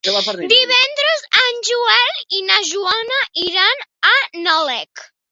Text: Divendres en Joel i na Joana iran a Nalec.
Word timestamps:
Divendres 0.51 1.19
en 1.41 1.59
Joel 1.67 2.23
i 2.39 2.41
na 2.47 2.57
Joana 2.69 3.19
iran 3.49 3.85
a 4.13 4.15
Nalec. 4.47 5.05